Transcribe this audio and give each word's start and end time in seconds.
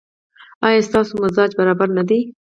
ایا 0.67 0.81
ستاسو 0.87 1.13
مزاج 1.21 1.51
برابر 1.59 1.87
نه 1.97 2.03
دی؟ 2.09 2.19